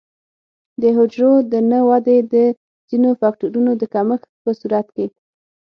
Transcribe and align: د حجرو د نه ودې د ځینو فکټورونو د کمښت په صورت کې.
د 0.81 0.83
حجرو 0.97 1.33
د 1.51 1.53
نه 1.69 1.79
ودې 1.87 2.17
د 2.33 2.35
ځینو 2.89 3.09
فکټورونو 3.21 3.71
د 3.81 3.83
کمښت 3.93 4.29
په 4.43 4.51
صورت 4.59 4.87
کې. 4.95 5.05